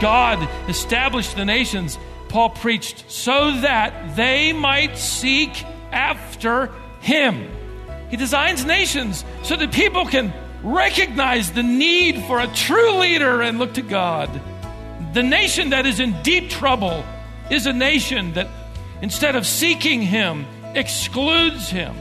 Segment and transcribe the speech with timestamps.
[0.00, 1.98] God established the nations,
[2.28, 6.66] Paul preached, so that they might seek after
[7.00, 7.50] him.
[8.10, 13.58] He designs nations so that people can recognize the need for a true leader and
[13.58, 14.28] look to God.
[15.14, 17.04] The nation that is in deep trouble
[17.50, 18.48] is a nation that,
[19.00, 20.44] instead of seeking him,
[20.74, 21.96] excludes him,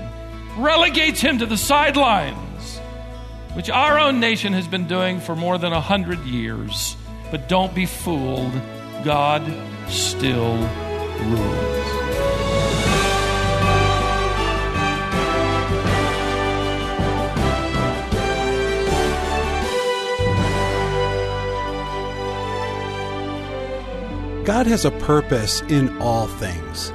[0.58, 2.80] relegates him to the sidelines,
[3.54, 6.96] which our own nation has been doing for more than a hundred years.
[7.32, 8.54] But don't be fooled.
[9.04, 9.44] God
[9.90, 10.58] still
[11.20, 11.76] rules.
[24.46, 26.94] God has a purpose in all things.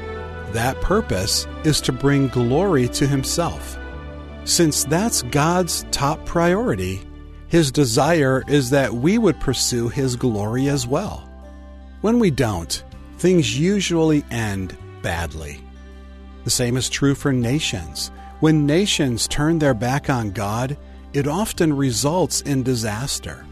[0.52, 3.78] That purpose is to bring glory to Himself.
[4.44, 7.00] Since that's God's top priority,
[7.50, 11.28] his desire is that we would pursue His glory as well.
[12.00, 12.82] When we don't,
[13.18, 15.60] things usually end badly.
[16.44, 18.12] The same is true for nations.
[18.38, 20.78] When nations turn their back on God,
[21.12, 23.44] it often results in disaster.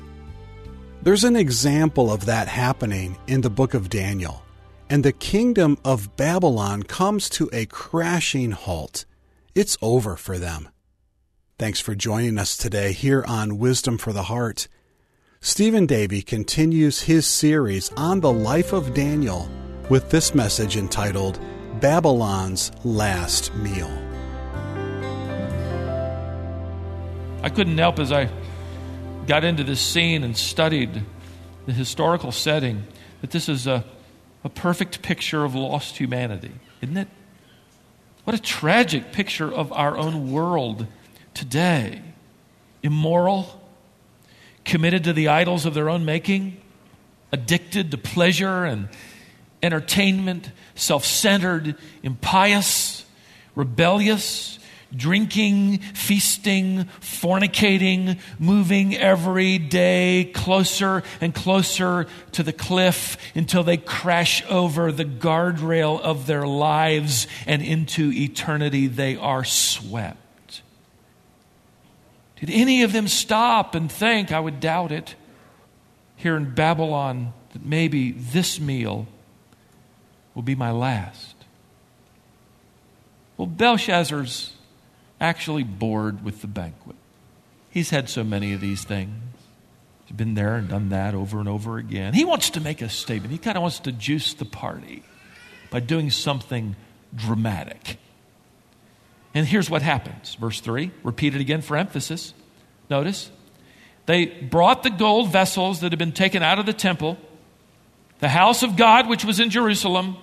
[1.02, 4.44] There's an example of that happening in the book of Daniel,
[4.90, 9.04] and the kingdom of Babylon comes to a crashing halt.
[9.54, 10.68] It's over for them.
[11.58, 14.68] Thanks for joining us today here on Wisdom for the Heart.
[15.40, 19.48] Stephen Davey continues his series on the life of Daniel
[19.88, 21.38] with this message entitled
[21.80, 23.90] Babylon's Last Meal.
[27.42, 28.28] I couldn't help as I
[29.26, 31.02] got into this scene and studied
[31.66, 32.84] the historical setting
[33.20, 33.84] that this is a,
[34.44, 37.08] a perfect picture of lost humanity, isn't it?
[38.24, 40.86] What a tragic picture of our own world
[41.34, 42.02] today
[42.82, 43.60] immoral,
[44.64, 46.60] committed to the idols of their own making,
[47.32, 48.88] addicted to pleasure and
[49.62, 53.04] entertainment, self centered, impious,
[53.54, 54.57] rebellious,
[54.94, 64.42] drinking, feasting, fornicating, moving every day closer and closer to the cliff until they crash
[64.48, 70.62] over the guardrail of their lives and into eternity they are swept.
[72.36, 75.16] Did any of them stop and think, I would doubt it,
[76.16, 79.06] here in Babylon, that maybe this meal
[80.34, 81.34] will be my last?
[83.36, 84.54] Well, Belshazzar's
[85.20, 86.96] actually bored with the banquet.
[87.70, 89.14] He's had so many of these things.
[90.06, 92.14] He's been there and done that over and over again.
[92.14, 93.30] He wants to make a statement.
[93.30, 95.02] He kind of wants to juice the party
[95.70, 96.76] by doing something
[97.14, 97.98] dramatic.
[99.34, 100.34] And here's what happens.
[100.36, 102.32] Verse 3, repeated again for emphasis.
[102.88, 103.30] Notice.
[104.06, 107.18] They brought the gold vessels that had been taken out of the temple,
[108.20, 110.16] the house of God, which was in Jerusalem,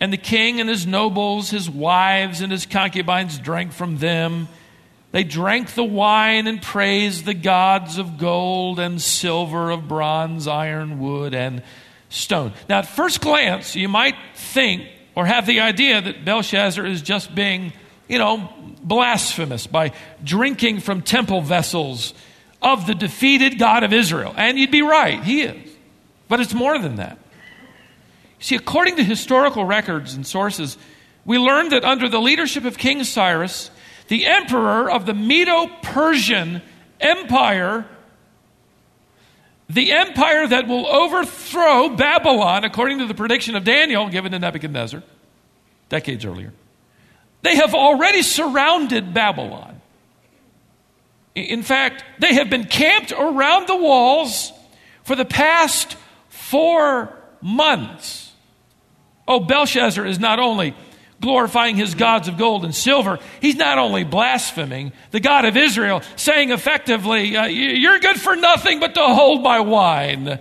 [0.00, 4.48] and the king and his nobles, his wives, and his concubines drank from them.
[5.12, 10.98] They drank the wine and praised the gods of gold and silver, of bronze, iron,
[10.98, 11.62] wood, and
[12.10, 12.52] stone.
[12.68, 17.34] Now, at first glance, you might think or have the idea that Belshazzar is just
[17.34, 17.72] being
[18.08, 18.52] you know,
[18.82, 19.92] blasphemous by
[20.22, 22.14] drinking from temple vessels
[22.62, 24.34] of the defeated God of Israel.
[24.36, 25.70] And you'd be right, he is.
[26.28, 27.18] But it's more than that.
[28.38, 30.76] See, according to historical records and sources,
[31.24, 33.70] we learn that under the leadership of King Cyrus,
[34.08, 36.62] the emperor of the Medo Persian
[37.00, 37.86] Empire,
[39.68, 45.02] the empire that will overthrow Babylon, according to the prediction of Daniel given to Nebuchadnezzar
[45.88, 46.52] decades earlier,
[47.42, 49.80] they have already surrounded Babylon.
[51.34, 54.52] In fact, they have been camped around the walls
[55.04, 55.96] for the past
[56.28, 58.25] four months.
[59.28, 60.74] Oh, Belshazzar is not only
[61.20, 66.02] glorifying his gods of gold and silver, he's not only blaspheming the God of Israel,
[66.14, 70.38] saying effectively, uh, You're good for nothing but to hold my wine.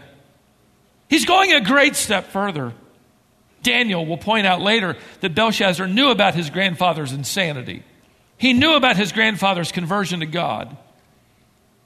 [1.10, 2.74] He's going a great step further.
[3.64, 7.84] Daniel will point out later that Belshazzar knew about his grandfather's insanity.
[8.38, 10.78] He knew about his grandfather's conversion to God.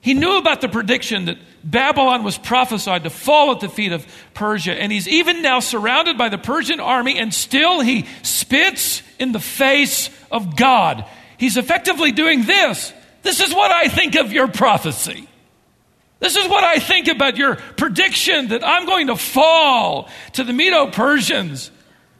[0.01, 4.07] He knew about the prediction that Babylon was prophesied to fall at the feet of
[4.33, 9.33] Persia, and he's even now surrounded by the Persian army, and still he spits in
[9.33, 11.05] the face of God.
[11.37, 12.93] He's effectively doing this.
[13.23, 15.27] This is what I think of your prophecy.
[16.19, 20.53] This is what I think about your prediction that I'm going to fall to the
[20.53, 21.71] Medo Persians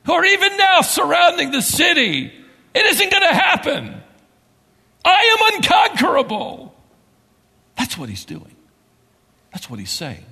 [0.05, 2.31] who are even now surrounding the city.
[2.73, 4.01] It isn't going to happen.
[5.03, 6.68] I am unconquerable.
[7.79, 8.55] That's what he's doing.
[9.53, 10.25] That's what he's saying.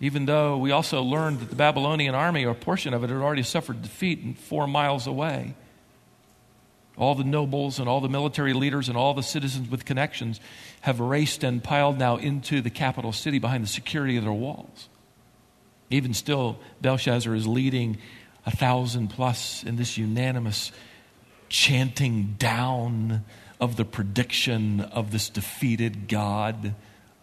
[0.00, 3.18] Even though we also learned that the Babylonian army, or a portion of it, had
[3.18, 5.54] already suffered defeat and four miles away.
[6.98, 10.40] All the nobles and all the military leaders and all the citizens with connections
[10.82, 14.90] have raced and piled now into the capital city behind the security of their walls.
[15.88, 17.96] Even still, Belshazzar is leading
[18.44, 20.70] a thousand plus in this unanimous
[21.48, 23.24] chanting down
[23.64, 26.74] of the prediction of this defeated God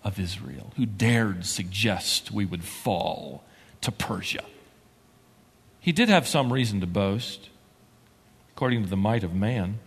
[0.04, 3.44] of Israel who dared suggest we would fall
[3.82, 4.44] to Persia.
[5.80, 7.50] He did have some reason to boast,
[8.56, 9.78] according to the might of man.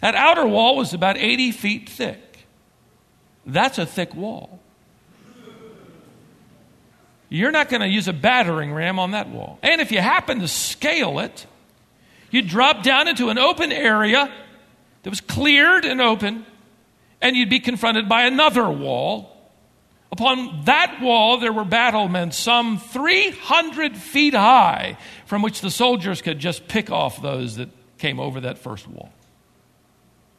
[0.00, 2.46] That outer wall was about 80 feet thick.
[3.46, 4.58] That's a thick wall.
[7.28, 9.60] You're not going to use a battering ram on that wall.
[9.62, 11.46] And if you happen to scale it,
[12.32, 14.32] you drop down into an open area
[15.04, 16.44] that was cleared and open,
[17.20, 19.30] and you'd be confronted by another wall.
[20.10, 24.96] Upon that wall, there were battlements some 300 feet high,
[25.26, 27.68] from which the soldiers could just pick off those that
[27.98, 29.12] came over that first wall.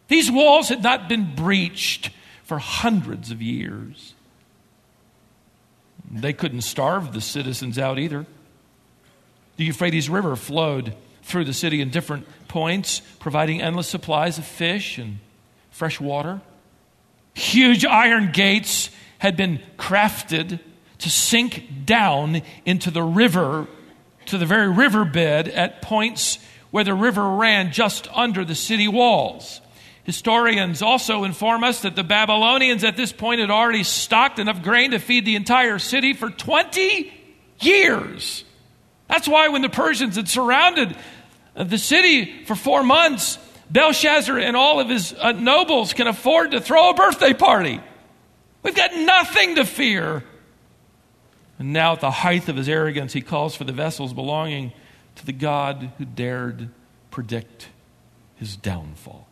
[0.07, 2.09] These walls had not been breached
[2.43, 4.13] for hundreds of years.
[6.11, 8.25] They couldn't starve the citizens out either.
[9.57, 14.97] The Euphrates River flowed through the city in different points, providing endless supplies of fish
[14.97, 15.17] and
[15.71, 16.39] fresh water.
[17.33, 20.59] Huge iron gates had been crafted
[20.99, 23.67] to sink down into the river,
[24.27, 26.37] to the very riverbed at points
[26.69, 29.61] where the river ran just under the city walls.
[30.03, 34.91] Historians also inform us that the Babylonians at this point had already stocked enough grain
[34.91, 37.11] to feed the entire city for 20
[37.59, 38.43] years.
[39.07, 40.95] That's why when the Persians had surrounded
[41.55, 43.37] the city for four months,
[43.69, 47.81] Belshazzar and all of his uh, nobles can afford to throw a birthday party.
[48.61, 50.23] We've got nothing to fear.
[51.57, 54.73] And now, at the height of his arrogance, he calls for the vessels belonging
[55.15, 56.69] to the God who dared
[57.11, 57.69] predict
[58.35, 59.27] his downfall.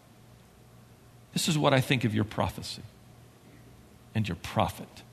[1.34, 2.84] This is what I think of your prophecy
[4.16, 5.04] and your prophet.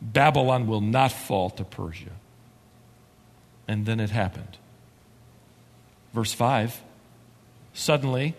[0.00, 2.12] Babylon will not fall to Persia.
[3.66, 4.58] And then it happened.
[6.14, 6.80] Verse 5
[7.74, 8.34] Suddenly,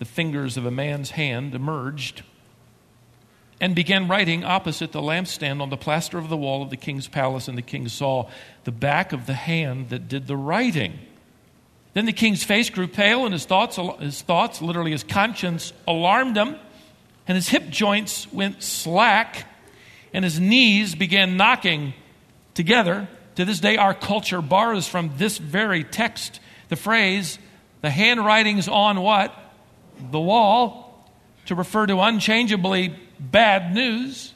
[0.00, 2.22] the fingers of a man's hand emerged
[3.60, 7.08] and began writing opposite the lampstand on the plaster of the wall of the king's
[7.08, 8.28] palace, and the king saw
[8.64, 10.98] the back of the hand that did the writing.
[11.94, 16.36] Then the king's face grew pale, and his thoughts, his thoughts, literally his conscience, alarmed
[16.36, 16.56] him,
[17.26, 19.46] and his hip joints went slack,
[20.12, 21.94] and his knees began knocking
[22.54, 23.08] together.
[23.36, 27.38] To this day, our culture borrows from this very text the phrase,
[27.80, 29.34] the handwriting's on what?
[30.10, 31.08] The wall,
[31.46, 34.32] to refer to unchangeably bad news.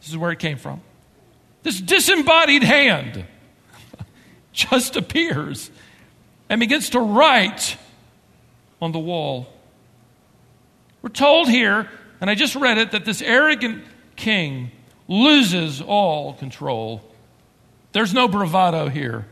[0.00, 0.80] This is where it came from.
[1.62, 3.24] This disembodied hand
[4.52, 5.70] just appears
[6.48, 7.76] and begins to write
[8.80, 9.48] on the wall.
[11.02, 11.88] We're told here,
[12.20, 13.84] and I just read it, that this arrogant
[14.16, 14.70] king
[15.08, 17.02] loses all control.
[17.92, 19.26] There's no bravado here.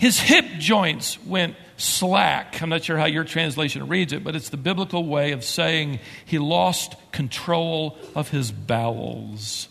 [0.00, 2.62] His hip joints went slack.
[2.62, 6.00] I'm not sure how your translation reads it, but it's the biblical way of saying
[6.24, 9.68] he lost control of his bowels.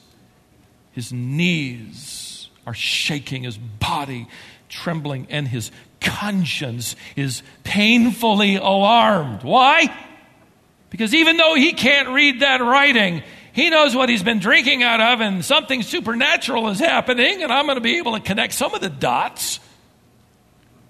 [0.91, 4.27] His knees are shaking, his body
[4.69, 9.41] trembling, and his conscience is painfully alarmed.
[9.41, 9.91] Why?
[10.91, 15.01] Because even though he can't read that writing, he knows what he's been drinking out
[15.01, 18.75] of, and something supernatural is happening, and I'm going to be able to connect some
[18.75, 19.59] of the dots.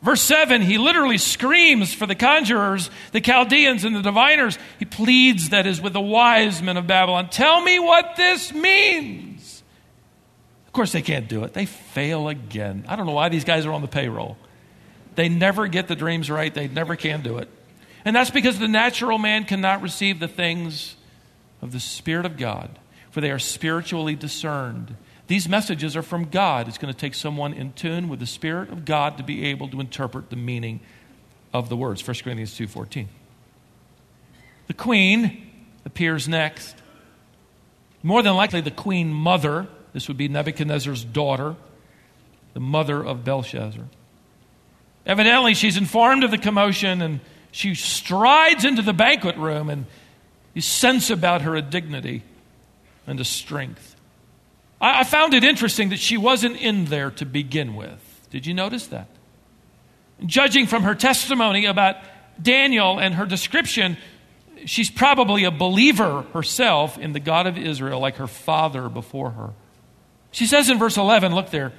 [0.10, 4.58] Verse 7, he literally screams for the conjurers, the Chaldeans, and the diviners.
[4.80, 9.62] He pleads, that is, with the wise men of Babylon Tell me what this means.
[10.66, 11.54] Of course, they can't do it.
[11.54, 12.86] They fail again.
[12.88, 14.36] I don't know why these guys are on the payroll.
[15.14, 17.48] They never get the dreams right, they never can do it.
[18.04, 20.96] And that's because the natural man cannot receive the things
[21.62, 22.80] of the Spirit of God,
[23.12, 24.96] for they are spiritually discerned.
[25.30, 26.68] These messages are from God.
[26.68, 29.70] It's going to take someone in tune with the Spirit of God to be able
[29.70, 30.80] to interpret the meaning
[31.54, 32.06] of the words.
[32.06, 33.08] 1 Corinthians 2:14.
[34.66, 35.48] The queen
[35.86, 36.76] appears next.
[38.02, 39.68] More than likely the queen mother.
[39.94, 41.56] This would be Nebuchadnezzar's daughter,
[42.56, 43.86] the mother of Belshazzar.
[45.06, 47.20] Evidently, she's informed of the commotion and
[47.52, 49.86] she strides into the banquet room and
[50.56, 52.24] you sense about her a dignity
[53.06, 53.96] and a strength.
[54.82, 58.28] I, found it interesting that she wasn't in there to begin with.
[58.30, 59.08] Did you notice that?
[60.26, 61.98] Judging from her testimony about
[62.42, 63.98] Daniel and her description,
[64.66, 69.50] she's probably a believer herself in the God of Israel, like her father before her.
[70.32, 71.74] She says in verse 11, look there,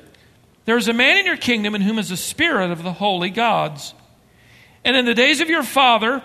[0.64, 3.30] there is a man in your kingdom in whom is the spirit of the holy
[3.30, 3.94] gods.
[4.84, 6.22] And in the days of your father,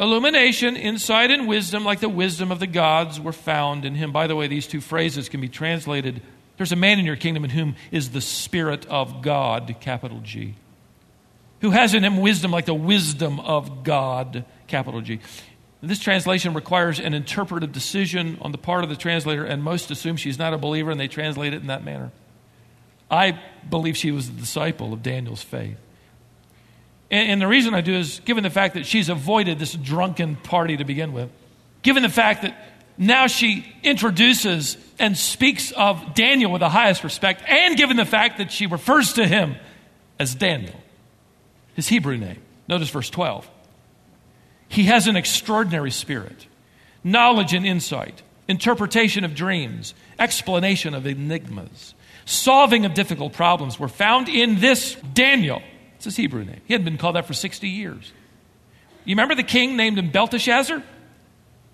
[0.00, 4.10] illumination, insight, and wisdom, like the wisdom of the gods, were found in him.
[4.10, 6.22] By the way, these two phrases can be translated
[6.60, 10.56] there's a man in your kingdom in whom is the Spirit of God, capital G,
[11.62, 15.20] who has in him wisdom like the wisdom of God, capital G.
[15.80, 20.18] This translation requires an interpretive decision on the part of the translator, and most assume
[20.18, 22.12] she's not a believer and they translate it in that manner.
[23.10, 23.40] I
[23.70, 25.78] believe she was a disciple of Daniel's faith.
[27.10, 30.36] And, and, the reason I do is given the fact that she's avoided this drunken
[30.36, 31.30] party to begin with,
[31.82, 32.56] given the fact that
[32.96, 38.38] now she introduces and speaks of Daniel with the highest respect, and given the fact
[38.38, 39.56] that she refers to him
[40.18, 40.78] as Daniel,
[41.74, 42.42] his Hebrew name.
[42.68, 43.48] Notice verse 12.
[44.68, 46.46] He has an extraordinary spirit,
[47.02, 54.28] knowledge and insight, interpretation of dreams, explanation of enigmas, solving of difficult problems were found
[54.28, 55.62] in this Daniel.
[56.00, 56.62] It's his Hebrew name.
[56.64, 58.10] He hadn't been called that for 60 years.
[59.04, 60.82] You remember the king named him Belteshazzar?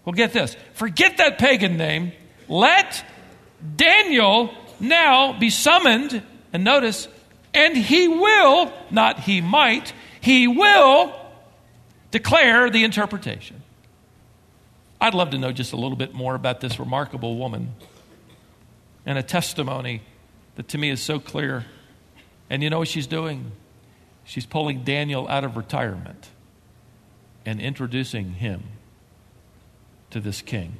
[0.05, 0.57] Well, get this.
[0.75, 2.11] Forget that pagan name.
[2.49, 3.05] Let
[3.77, 7.07] Daniel now be summoned, and notice,
[7.55, 11.15] and he will, not he might, he will
[12.11, 13.63] declare the interpretation.
[15.01, 17.77] I'd love to know just a little bit more about this remarkable woman
[19.05, 20.03] and a testimony
[20.57, 21.65] that to me is so clear.
[22.51, 23.53] And you know what she's doing?
[24.27, 26.29] She's pulling Daniel out of retirement
[27.47, 28.65] and introducing him
[30.11, 30.75] to this king.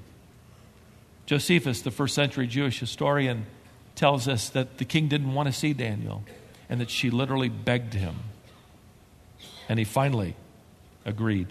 [1.27, 3.47] Josephus, the first century Jewish historian,
[3.95, 6.25] tells us that the king didn't want to see Daniel
[6.69, 8.17] and that she literally begged him.
[9.69, 10.37] And he finally
[11.05, 11.47] agreed.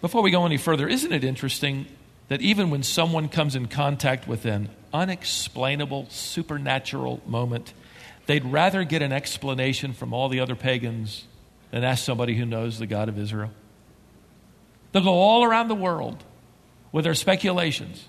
[0.00, 1.86] Before we go any further, isn't it interesting
[2.28, 7.74] that even when someone comes in contact with an unexplainable supernatural moment,
[8.30, 11.24] they'd rather get an explanation from all the other pagans
[11.72, 13.50] than ask somebody who knows the God of Israel?
[14.92, 16.22] They'll go all around the world
[16.92, 18.08] with their speculations.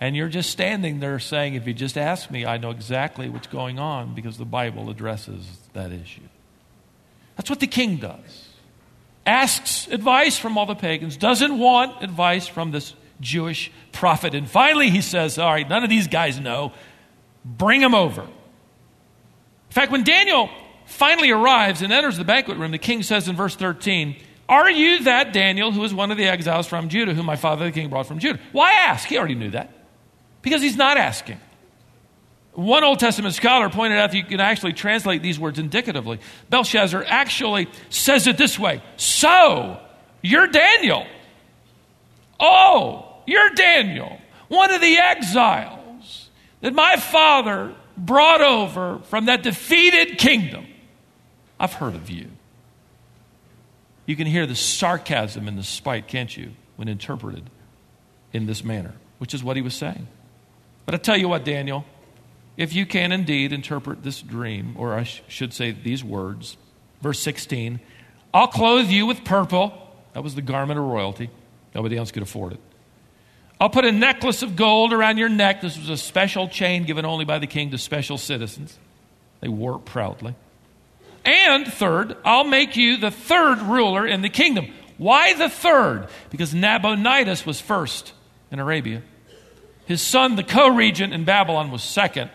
[0.00, 3.48] And you're just standing there saying, if you just ask me, I know exactly what's
[3.48, 6.20] going on because the Bible addresses that issue.
[7.36, 8.48] That's what the king does.
[9.26, 14.34] Asks advice from all the pagans, doesn't want advice from this Jewish prophet.
[14.36, 16.72] And finally, he says, All right, none of these guys know.
[17.44, 18.26] Bring them over.
[19.78, 20.50] In fact, when Daniel
[20.86, 24.16] finally arrives and enters the banquet room, the king says in verse 13,
[24.48, 27.66] are you that Daniel who is one of the exiles from Judah, whom my father
[27.66, 28.40] the king brought from Judah?
[28.50, 29.06] Why ask?
[29.06, 29.72] He already knew that.
[30.42, 31.38] Because he's not asking.
[32.54, 36.18] One Old Testament scholar pointed out that you can actually translate these words indicatively.
[36.50, 39.80] Belshazzar actually says it this way So,
[40.22, 41.06] you're Daniel.
[42.40, 44.18] Oh, you're Daniel,
[44.48, 46.30] one of the exiles
[46.62, 50.66] that my father brought over from that defeated kingdom.
[51.58, 52.28] I've heard of you.
[54.06, 57.50] You can hear the sarcasm and the spite, can't you, when interpreted
[58.32, 60.06] in this manner, which is what he was saying.
[60.86, 61.84] But I tell you what, Daniel,
[62.56, 66.56] if you can indeed interpret this dream, or I sh- should say these words,
[67.02, 67.80] verse 16,
[68.32, 69.72] I'll clothe you with purple.
[70.14, 71.30] That was the garment of royalty.
[71.74, 72.60] Nobody else could afford it.
[73.60, 75.60] I'll put a necklace of gold around your neck.
[75.60, 78.78] This was a special chain given only by the king to special citizens.
[79.40, 80.34] They wore it proudly.
[81.24, 84.68] And third, I'll make you the third ruler in the kingdom.
[84.96, 86.08] Why the third?
[86.30, 88.12] Because Nabonidus was first
[88.50, 89.02] in Arabia.
[89.86, 92.30] His son, the co regent in Babylon, was second.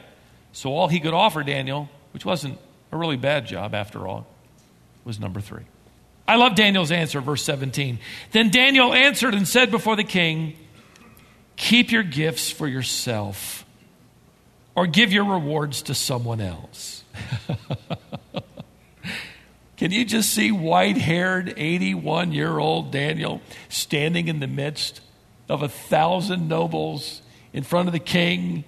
[0.52, 2.60] So all he could offer Daniel, which wasn't
[2.92, 4.28] a really bad job after all,
[5.04, 5.64] was number three.
[6.28, 8.00] I love Daniel's answer, verse 17.
[8.32, 10.56] Then Daniel answered and said before the king,
[11.64, 13.66] Keep your gifts for yourself,
[14.76, 17.06] or give your rewards to someone else.
[19.78, 23.40] Can you just see white haired 81 year old Daniel
[23.70, 25.00] standing in the midst
[25.48, 27.22] of a thousand nobles
[27.54, 28.66] in front of the king?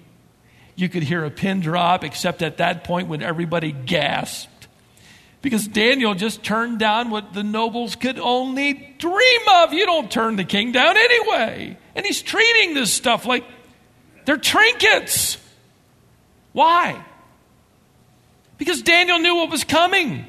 [0.77, 4.47] You could hear a pin drop, except at that point when everybody gasped.
[5.45, 9.73] Because Daniel just turned down what the nobles could only dream of.
[9.73, 11.77] You don't turn the king down anyway.
[11.93, 13.45] And he's treating this stuff like
[14.25, 15.37] they're trinkets.
[16.51, 16.99] Why?
[18.57, 20.25] Because Daniel knew what was coming.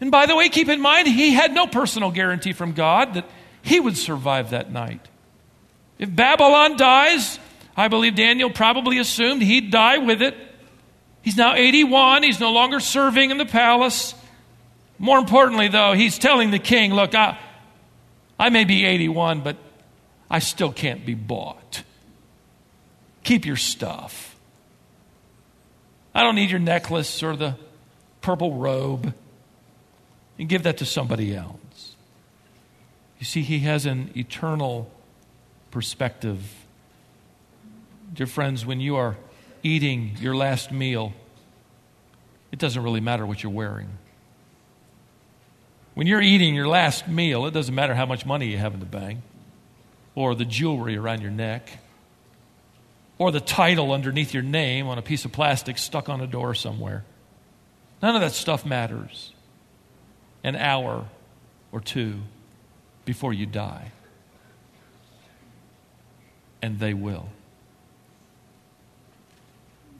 [0.00, 3.28] And by the way, keep in mind, he had no personal guarantee from God that
[3.62, 5.00] he would survive that night.
[5.98, 7.40] If Babylon dies,
[7.76, 10.36] I believe Daniel probably assumed he'd die with it.
[11.24, 14.14] He's now 81, he's no longer serving in the palace.
[14.98, 17.38] More importantly, though, he's telling the king, Look, I,
[18.38, 19.56] I may be 81, but
[20.30, 21.82] I still can't be bought.
[23.22, 24.36] Keep your stuff.
[26.14, 27.56] I don't need your necklace or the
[28.20, 29.14] purple robe.
[30.38, 31.94] And give that to somebody else.
[33.18, 34.90] You see, he has an eternal
[35.70, 36.66] perspective.
[38.12, 39.16] Dear friends, when you are
[39.64, 41.12] eating your last meal,
[42.52, 43.88] it doesn't really matter what you're wearing.
[45.94, 48.80] When you're eating your last meal, it doesn't matter how much money you have in
[48.80, 49.20] the bank,
[50.14, 51.68] or the jewelry around your neck,
[53.18, 56.54] or the title underneath your name on a piece of plastic stuck on a door
[56.54, 57.04] somewhere.
[58.02, 59.32] None of that stuff matters.
[60.42, 61.06] An hour
[61.72, 62.20] or two
[63.04, 63.92] before you die.
[66.60, 67.28] And they will.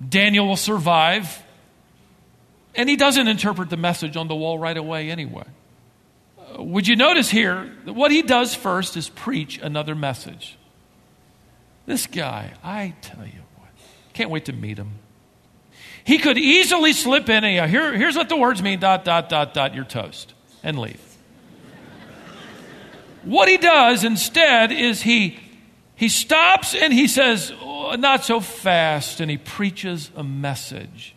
[0.06, 1.42] Daniel will survive,
[2.74, 5.44] and he doesn't interpret the message on the wall right away anyway
[6.54, 10.56] uh, would you notice here that what he does first is preach another message?
[11.86, 13.70] This guy, I tell you what,
[14.12, 14.92] can't wait to meet him.
[16.04, 19.54] He could easily slip in and here, here's what the words mean dot, dot, dot,
[19.54, 21.00] dot, you're toast, and leave.
[23.22, 25.38] what he does instead is he,
[25.96, 31.14] he stops and he says, oh, not so fast, and he preaches a message.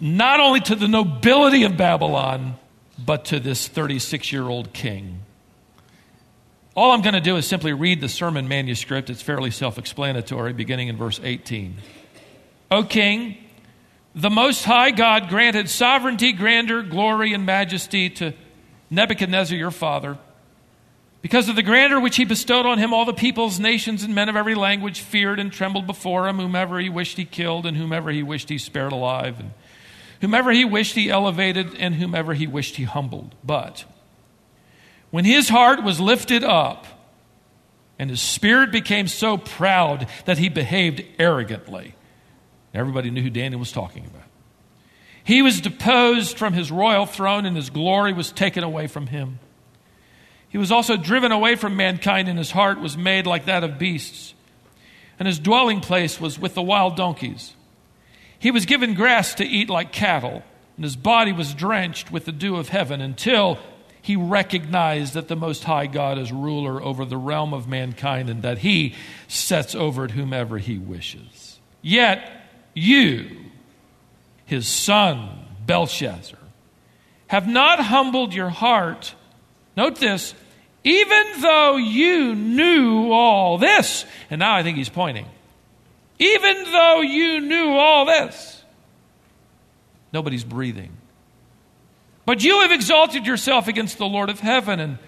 [0.00, 2.56] Not only to the nobility of Babylon,
[2.98, 5.20] but to this 36 year old king.
[6.76, 9.10] All I'm going to do is simply read the sermon manuscript.
[9.10, 11.76] It's fairly self explanatory, beginning in verse 18.
[12.70, 13.36] O king,
[14.14, 18.32] the Most High God granted sovereignty, grandeur, glory, and majesty to
[18.90, 20.18] Nebuchadnezzar your father.
[21.28, 24.30] Because of the grandeur which he bestowed on him, all the peoples, nations, and men
[24.30, 28.10] of every language feared and trembled before him, whomever he wished he killed, and whomever
[28.10, 29.38] he wished he spared alive.
[29.38, 29.50] And
[30.22, 33.34] Whomever he wished, he elevated, and whomever he wished, he humbled.
[33.44, 33.84] But
[35.10, 36.86] when his heart was lifted up,
[37.98, 41.94] and his spirit became so proud that he behaved arrogantly,
[42.72, 44.22] everybody knew who Daniel was talking about.
[45.22, 49.40] He was deposed from his royal throne, and his glory was taken away from him.
[50.48, 53.78] He was also driven away from mankind, and his heart was made like that of
[53.78, 54.34] beasts.
[55.18, 57.54] And his dwelling place was with the wild donkeys.
[58.38, 60.42] He was given grass to eat like cattle,
[60.76, 63.58] and his body was drenched with the dew of heaven until
[64.00, 68.42] he recognized that the Most High God is ruler over the realm of mankind and
[68.42, 68.94] that he
[69.26, 71.58] sets over it whomever he wishes.
[71.82, 72.30] Yet
[72.74, 73.36] you,
[74.46, 76.38] his son, Belshazzar,
[77.26, 79.14] have not humbled your heart.
[79.78, 80.34] Note this,
[80.82, 84.04] even though you knew all this.
[84.28, 85.26] And now I think he's pointing
[86.18, 88.64] even though you knew all this,
[90.12, 90.90] nobody's breathing.
[92.26, 94.98] But you have exalted yourself against the Lord of heaven, and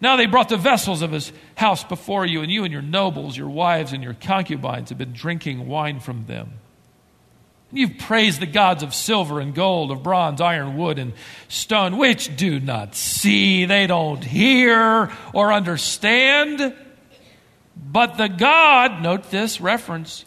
[0.00, 3.36] now they brought the vessels of his house before you, and you and your nobles,
[3.36, 6.52] your wives, and your concubines have been drinking wine from them.
[7.72, 11.12] You've praised the gods of silver and gold, of bronze, iron, wood, and
[11.48, 16.74] stone, which do not see, they don't hear or understand.
[17.76, 20.24] But the God, note this reference,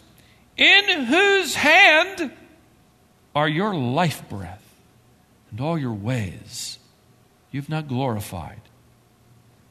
[0.56, 2.30] in whose hand
[3.34, 4.62] are your life breath
[5.50, 6.78] and all your ways
[7.50, 8.60] you've not glorified.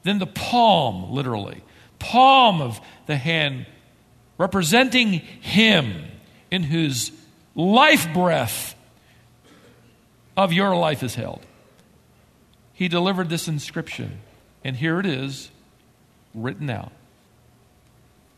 [0.02, 1.62] Then the palm, literally,
[1.98, 3.66] palm of the hand,
[4.38, 6.04] representing Him
[6.50, 7.12] in whose
[7.54, 8.74] life breath
[10.36, 11.40] of your life is held.
[12.72, 14.20] He delivered this inscription,
[14.64, 15.50] and here it is
[16.34, 16.92] written out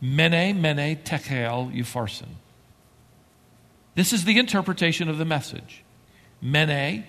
[0.01, 2.27] Mene, mene, tekel, upharsin.
[3.95, 5.83] This is the interpretation of the message.
[6.41, 7.05] Mene,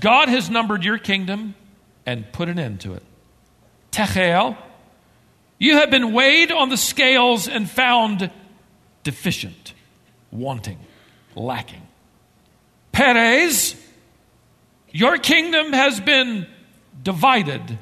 [0.00, 1.54] God has numbered your kingdom
[2.04, 3.02] and put an end to it.
[3.90, 4.58] Tekel,
[5.58, 8.30] you have been weighed on the scales and found
[9.02, 9.72] deficient,
[10.30, 10.78] wanting,
[11.34, 11.82] lacking.
[12.92, 13.74] Peres,
[14.90, 16.46] your kingdom has been
[17.02, 17.78] divided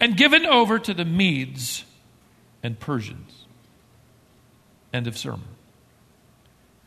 [0.00, 1.84] and given over to the Medes
[2.62, 3.46] and Persians.
[4.92, 5.48] End of sermon.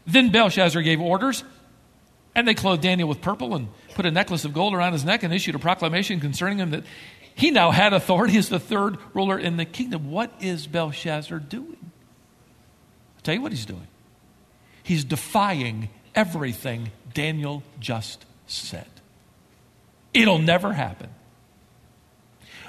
[0.06, 1.44] Then Belshazzar gave orders,
[2.36, 5.24] and they clothed Daniel with purple and put a necklace of gold around his neck
[5.24, 6.84] and issued a proclamation concerning him that
[7.36, 10.10] he now had authority as the third ruler in the kingdom.
[10.12, 11.78] What is Belshazzar doing?
[11.82, 13.88] I'll tell you what he's doing.
[14.88, 18.88] He's defying everything Daniel just said.
[20.14, 21.10] It'll never happen.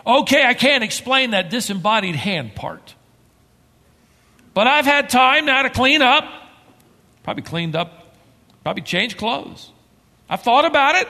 [0.04, 2.96] Okay, I can't explain that disembodied hand part.
[4.52, 6.24] But I've had time now to clean up.
[7.22, 8.16] Probably cleaned up,
[8.64, 9.70] probably changed clothes.
[10.28, 11.06] I've thought about it.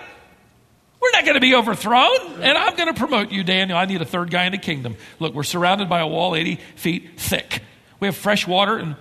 [1.00, 3.78] We're not going to be overthrown, and I'm going to promote you, Daniel.
[3.78, 4.96] I need a third guy in the kingdom.
[5.20, 7.62] Look, we're surrounded by a wall 80 feet thick.
[7.98, 8.94] We have fresh water and,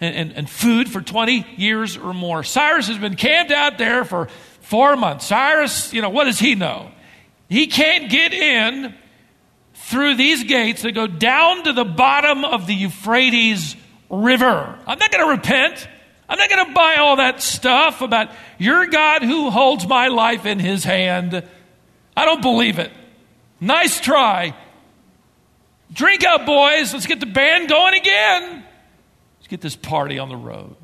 [0.00, 2.42] and, and food for 20 years or more.
[2.42, 4.28] Cyrus has been camped out there for
[4.60, 5.26] four months.
[5.26, 6.90] Cyrus, you know, what does he know?
[7.48, 8.94] He can't get in
[9.74, 13.76] through these gates that go down to the bottom of the Euphrates
[14.10, 14.78] River.
[14.86, 15.88] I'm not going to repent.
[16.28, 20.46] I'm not going to buy all that stuff about your God who holds my life
[20.46, 21.46] in his hand.
[22.16, 22.90] I don't believe it.
[23.60, 24.56] Nice try.
[25.92, 26.92] Drink up, boys.
[26.92, 28.63] Let's get the band going again.
[29.44, 30.74] Let's get this party on the road.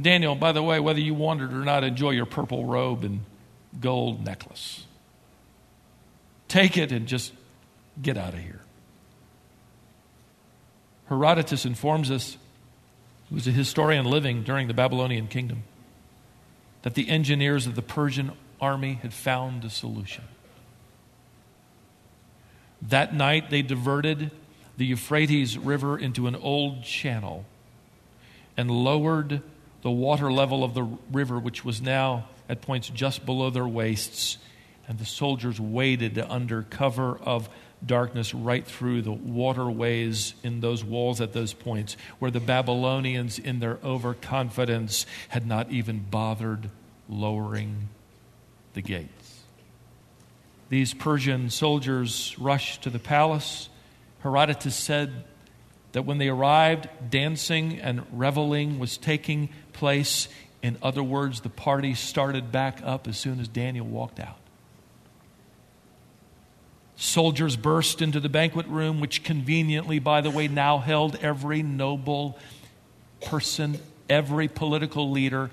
[0.00, 3.22] Daniel, by the way, whether you wanted or not, enjoy your purple robe and
[3.80, 4.84] gold necklace.
[6.46, 7.32] Take it and just
[8.00, 8.60] get out of here.
[11.08, 12.36] Herodotus informs us,
[13.28, 15.64] who was a historian living during the Babylonian kingdom,
[16.82, 20.22] that the engineers of the Persian army had found a solution.
[22.80, 24.30] That night, they diverted
[24.76, 27.44] the Euphrates River into an old channel
[28.56, 29.42] and lowered
[29.82, 34.38] the water level of the river, which was now at points just below their waists.
[34.88, 37.48] And the soldiers waded under cover of
[37.84, 43.60] darkness right through the waterways in those walls at those points where the Babylonians, in
[43.60, 46.70] their overconfidence, had not even bothered
[47.08, 47.88] lowering
[48.72, 49.42] the gates.
[50.68, 53.68] These Persian soldiers rushed to the palace.
[54.24, 55.22] Herodotus said
[55.92, 60.28] that when they arrived, dancing and reveling was taking place.
[60.62, 64.38] In other words, the party started back up as soon as Daniel walked out.
[66.96, 72.38] Soldiers burst into the banquet room, which conveniently, by the way, now held every noble
[73.26, 75.50] person, every political leader,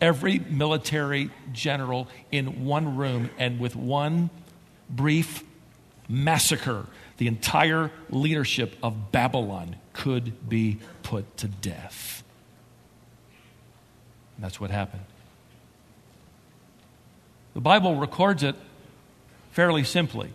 [0.00, 4.30] every military general in one room, and with one
[4.88, 5.44] brief
[6.08, 12.24] massacre, the entire leadership of Babylon could be put to death.
[14.36, 15.04] And that's what happened.
[17.54, 18.56] The Bible records it
[19.52, 20.30] fairly simply.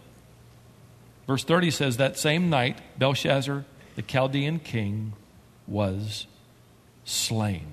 [1.27, 3.65] Verse 30 says, That same night, Belshazzar,
[3.95, 5.13] the Chaldean king,
[5.67, 6.25] was
[7.03, 7.67] slain.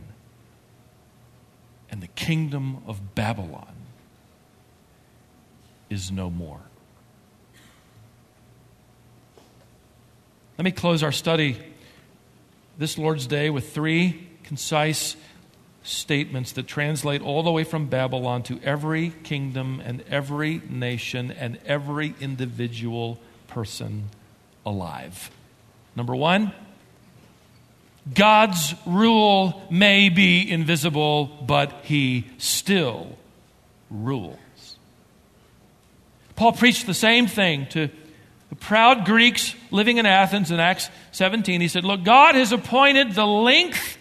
[1.88, 3.74] And the kingdom of Babylon
[5.88, 6.60] is no more.
[10.58, 11.58] Let me close our study
[12.78, 15.14] this Lord's Day with three concise
[15.82, 21.58] statements that translate all the way from Babylon to every kingdom and every nation and
[21.66, 24.08] every individual person
[24.64, 25.30] alive.
[25.94, 26.52] Number one,
[28.14, 33.18] God's rule may be invisible, but he still
[33.90, 34.38] rules.
[36.34, 37.90] Paul preached the same thing to
[38.48, 41.60] the proud Greeks living in Athens in Acts 17.
[41.60, 43.98] He said, Look, God has appointed the length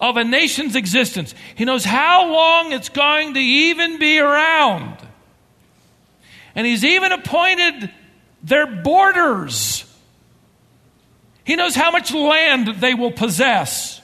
[0.00, 1.34] of a nation's existence.
[1.54, 4.96] He knows how long it's going to even be around.
[6.54, 7.90] And He's even appointed
[8.42, 9.84] their borders.
[11.44, 14.00] He knows how much land they will possess.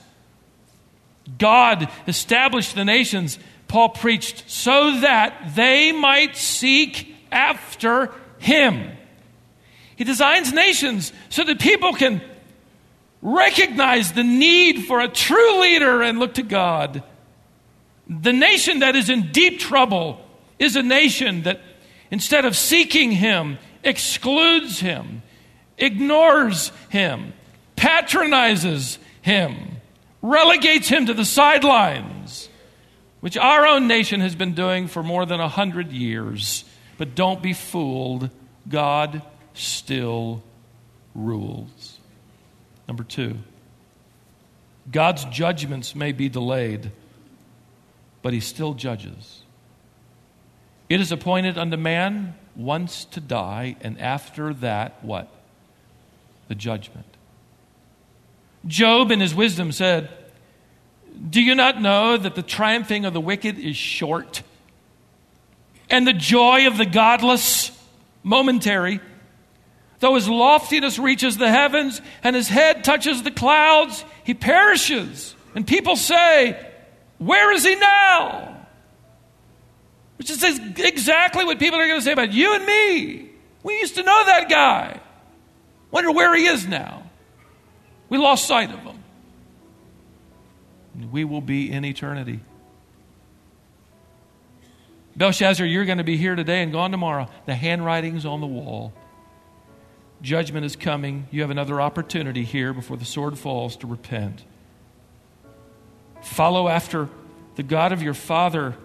[1.37, 8.91] God established the nations, Paul preached, so that they might seek after Him.
[9.99, 12.21] He designs nations so that people can
[13.21, 17.03] recognize the need for a true leader and look to God.
[18.07, 20.25] The nation that is in deep trouble
[20.57, 21.59] is a nation that,
[22.11, 25.21] instead of seeking Him, excludes him,
[25.77, 27.33] ignores him,
[27.75, 29.81] patronizes him,
[30.21, 32.47] relegates him to the sidelines,
[33.19, 36.63] which our own nation has been doing for more than a hundred years.
[36.97, 38.29] But don't be fooled,
[38.69, 39.21] God
[39.59, 40.43] still
[41.13, 41.99] rules.
[42.87, 43.37] Number two,
[44.91, 46.91] God's judgments may be delayed,
[48.21, 49.41] but he still judges.
[50.89, 55.29] It is appointed unto man once to die, and after that, what?
[56.47, 57.05] The judgment.
[58.65, 60.09] Job, in his wisdom, said,
[61.29, 64.41] Do you not know that the triumphing of the wicked is short,
[65.89, 67.71] and the joy of the godless
[68.23, 68.99] momentary?
[69.99, 75.35] Though his loftiness reaches the heavens and his head touches the clouds, he perishes.
[75.55, 76.57] And people say,
[77.17, 78.65] Where is he now?
[80.17, 83.29] Which is exactly what people are going to say about you and me.
[83.63, 84.99] We used to know that guy.
[85.91, 87.03] Wonder where he is now.
[88.09, 89.03] We lost sight of him.
[91.11, 92.41] We will be in eternity.
[95.15, 97.27] Belshazzar, you're going to be here today and gone tomorrow.
[97.45, 98.93] The handwriting's on the wall.
[100.21, 101.27] Judgment is coming.
[101.31, 104.43] You have another opportunity here before the sword falls to repent.
[106.21, 107.07] Follow after
[107.55, 108.75] the God of your father,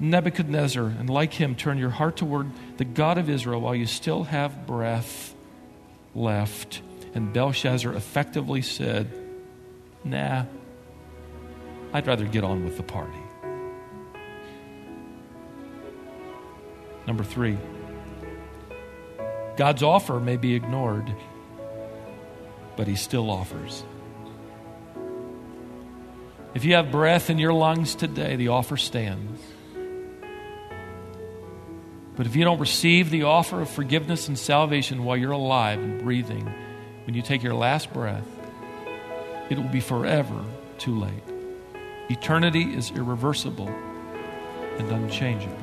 [0.00, 4.24] Nebuchadnezzar, and like him, turn your heart toward the God of Israel while you still
[4.24, 5.34] have breath
[6.14, 6.82] left.
[7.14, 9.08] And Belshazzar effectively said,
[10.02, 10.44] Nah,
[11.92, 13.18] I'd rather get on with the party.
[17.06, 17.58] Number three,
[19.56, 21.14] God's offer may be ignored,
[22.76, 23.84] but He still offers.
[26.54, 29.40] If you have breath in your lungs today, the offer stands.
[32.16, 36.02] But if you don't receive the offer of forgiveness and salvation while you're alive and
[36.02, 36.52] breathing,
[37.06, 38.26] when you take your last breath,
[39.48, 40.44] it will be forever
[40.78, 41.22] too late.
[42.10, 43.68] Eternity is irreversible
[44.78, 45.56] and unchangeable.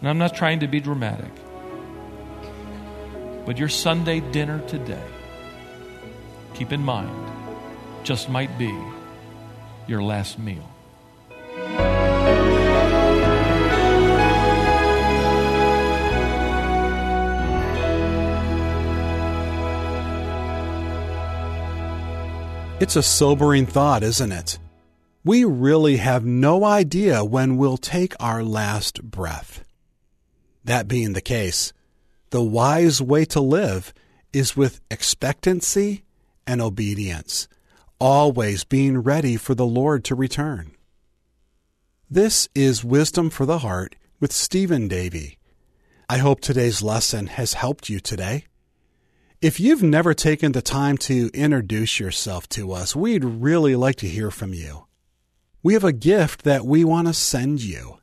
[0.00, 1.32] And I'm not trying to be dramatic,
[3.48, 5.06] but your Sunday dinner today,
[6.52, 7.08] keep in mind,
[8.02, 8.78] just might be
[9.86, 10.68] your last meal.
[22.78, 24.58] It's a sobering thought, isn't it?
[25.24, 29.64] We really have no idea when we'll take our last breath.
[30.64, 31.72] That being the case,
[32.30, 33.92] the wise way to live
[34.32, 36.04] is with expectancy
[36.46, 37.48] and obedience,
[37.98, 40.72] always being ready for the Lord to return.
[42.10, 45.38] This is Wisdom for the Heart with Stephen Davey.
[46.08, 48.44] I hope today's lesson has helped you today.
[49.40, 54.08] If you've never taken the time to introduce yourself to us, we'd really like to
[54.08, 54.86] hear from you.
[55.62, 57.98] We have a gift that we want to send you.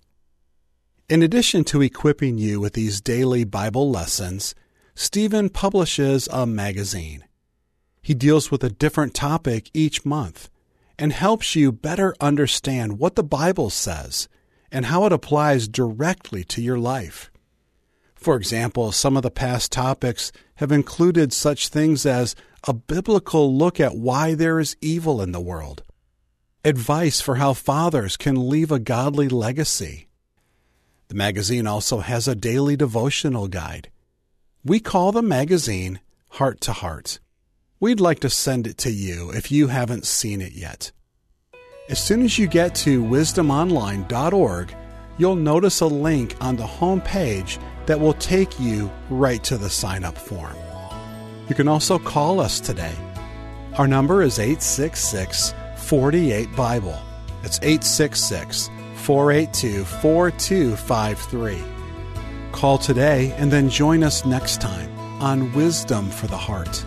[1.07, 4.55] In addition to equipping you with these daily Bible lessons,
[4.95, 7.23] Stephen publishes a magazine.
[8.01, 10.49] He deals with a different topic each month
[10.97, 14.27] and helps you better understand what the Bible says
[14.71, 17.29] and how it applies directly to your life.
[18.15, 22.35] For example, some of the past topics have included such things as
[22.67, 25.83] a biblical look at why there is evil in the world,
[26.63, 30.07] advice for how fathers can leave a godly legacy.
[31.07, 33.89] The magazine also has a daily devotional guide.
[34.63, 37.19] We call the magazine Heart to Heart.
[37.79, 40.91] We'd like to send it to you if you haven't seen it yet.
[41.89, 44.75] As soon as you get to wisdomonline.org,
[45.19, 49.69] you'll notice a link on the home page that will take you right to the
[49.69, 50.55] sign up form.
[51.47, 52.95] You can also call us today.
[53.77, 56.97] Our number is 866 48 Bible.
[57.43, 58.69] It's 866
[59.05, 61.63] 482 4253.
[62.51, 64.91] Call today and then join us next time
[65.21, 66.83] on Wisdom for the Heart.